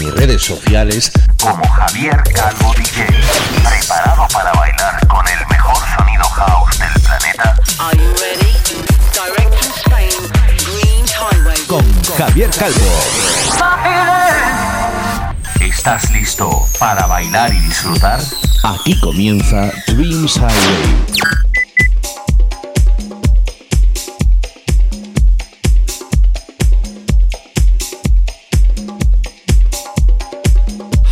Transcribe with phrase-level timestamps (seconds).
[0.00, 3.06] mis redes sociales como Javier Calvo DJ.
[3.62, 7.54] Preparado para bailar con el mejor sonido house del planeta.
[7.78, 8.52] Are you ready?
[9.12, 10.10] Direct from Spain,
[10.64, 11.66] Dreams Highway.
[11.66, 11.84] Con
[12.16, 13.00] Javier Calvo.
[15.60, 18.20] ¿Estás listo para bailar y disfrutar?
[18.64, 21.53] aquí comienza Dreams Highway.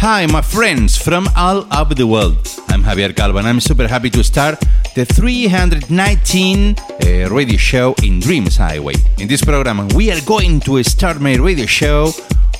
[0.03, 2.37] Hi, my friends from all over the world.
[2.67, 4.59] I'm Javier Calvo and I'm super happy to start
[4.97, 8.95] the 319 uh, radio show in Dreams Highway.
[9.21, 12.11] In this program, we are going to start my radio show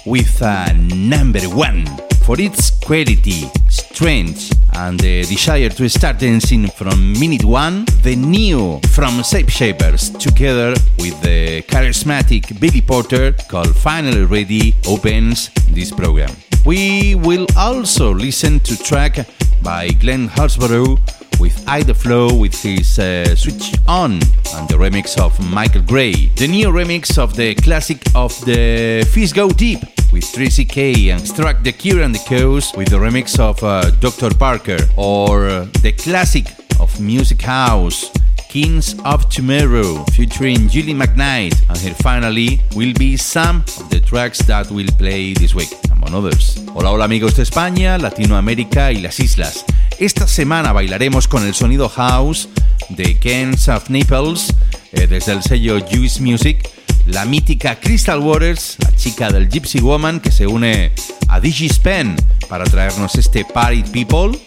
[0.07, 1.85] with uh, number one
[2.25, 7.87] for its quality, strength, and the desire to start dancing from minute one.
[8.03, 15.51] The new from Shape Shapers, together with the charismatic Billy Porter, called Finally Ready, opens
[15.73, 16.31] this program.
[16.65, 19.27] We will also listen to track
[19.63, 20.99] by Glenn Halsborough
[21.41, 26.27] with Ida Flow with his uh, Switch On and the remix of Michael Gray.
[26.37, 29.81] The new remix of the classic of the Fish Go Deep
[30.13, 33.91] with Tracy K and Struck the Cure and the Coast with the remix of uh,
[33.99, 34.33] Dr.
[34.33, 36.47] Parker or uh, the classic
[36.79, 38.13] of Music House.
[38.49, 44.41] Kings of Tomorrow featuring Julie McKnight and here finally will be some of the tracks
[44.41, 45.71] that we'll play this week,
[46.11, 46.63] others.
[46.75, 49.65] Hola, hola amigos de España, Latinoamérica y las islas.
[49.99, 52.49] Esta semana bailaremos con el sonido house
[52.89, 54.53] de Kings of Naples
[54.93, 56.69] eh, desde el sello Juice Music,
[57.07, 60.93] la mítica Crystal Waters, la chica del Gypsy Woman que se une
[61.29, 62.17] a Digi Spen
[62.49, 64.39] para traernos este Party People,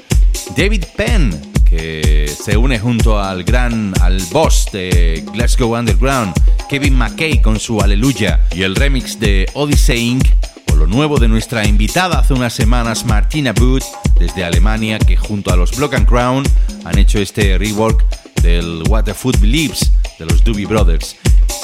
[0.55, 1.31] David Penn
[1.65, 6.33] que se une junto al gran, al boss de Glasgow Underground,
[6.69, 10.54] Kevin McKay con su Aleluya y el remix de Odyssey Inc.
[10.75, 13.83] lo nuevo de nuestra invitada hace unas semanas Martina Booth
[14.19, 16.43] desde Alemania que junto a los Block and Crown
[16.83, 18.03] han hecho este rework
[18.41, 21.15] del What the Food Believes de los Doobie Brothers.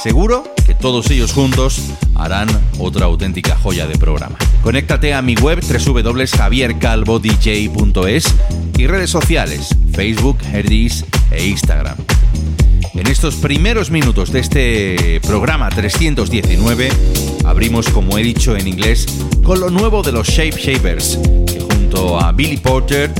[0.01, 1.81] Seguro que todos ellos juntos
[2.15, 2.47] harán
[2.79, 4.37] otra auténtica joya de programa.
[4.63, 8.35] Conéctate a mi web www.javiercalvodj.es
[8.77, 11.97] y redes sociales Facebook, Herdis e Instagram.
[12.93, 16.89] En estos primeros minutos de este programa 319
[17.45, 19.05] abrimos, como he dicho en inglés,
[19.43, 21.17] con lo nuevo de los Shape Shapers,
[21.71, 23.13] junto a Billy Porter,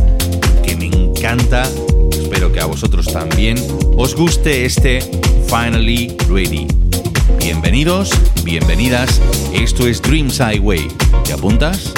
[0.65, 1.63] que me encanta,
[2.11, 3.57] espero que a vosotros también,
[3.95, 4.99] os guste este
[5.47, 6.67] Finally Ready.
[7.39, 8.11] Bienvenidos,
[8.43, 9.21] bienvenidas,
[9.53, 10.85] esto es Dreams Highway.
[11.23, 11.93] ¿Te apuntas?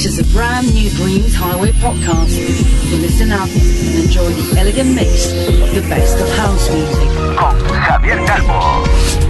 [0.00, 2.30] This is a brand new Dreams Highway podcast.
[2.88, 7.36] So listen up and enjoy the elegant mix of the best of house music.
[7.36, 9.29] Con Javier Calvo.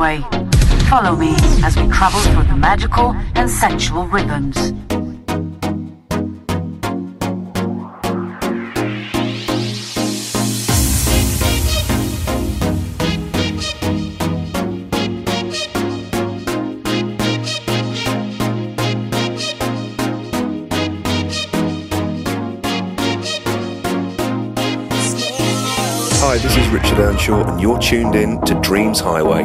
[0.00, 0.22] Highway.
[0.88, 4.56] Follow me as we travel through the magical and sensual rhythms.
[26.22, 29.00] Hi, this is Richard Earnshaw, and you're tuned in to Dreams.
[29.00, 29.44] Highway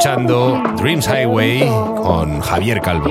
[0.00, 3.10] Escuchando Dreams Highway con Javier Calvo.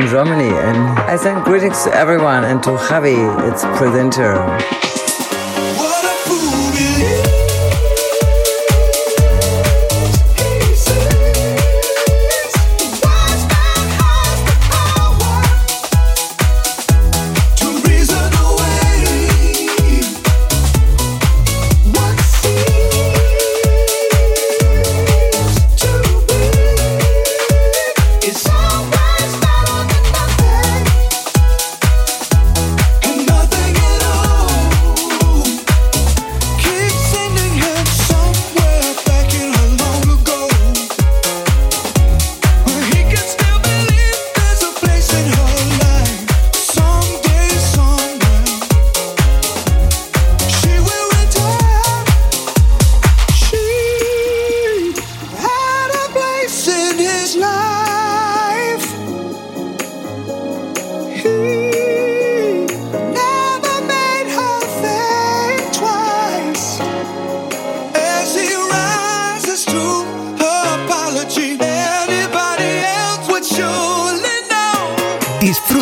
[0.00, 3.16] From Germany, and I send greetings to everyone and to Javi,
[3.50, 4.75] its presenter.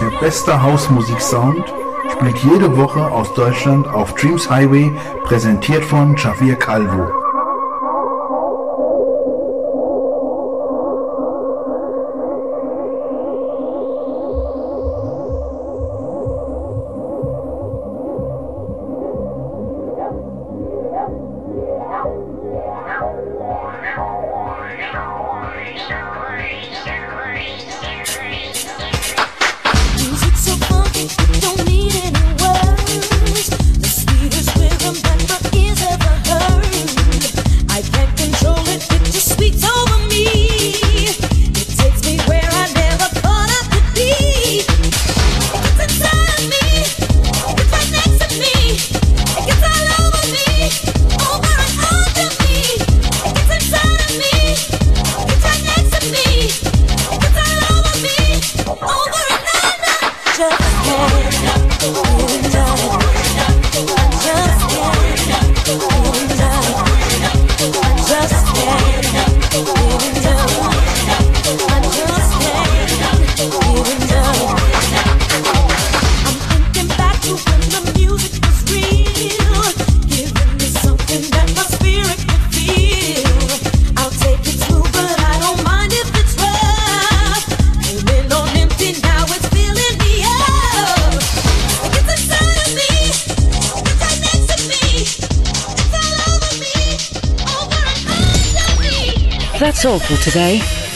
[0.00, 1.72] Der beste Hausmusik-Sound
[2.12, 4.92] spielt jede Woche aus Deutschland auf Dreams Highway,
[5.24, 7.23] präsentiert von Javier Calvo.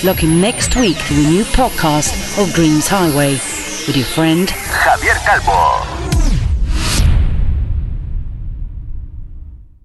[0.08, 5.97] lock next week to the new podcast of Dreams Highway with your friend Javier Calvo.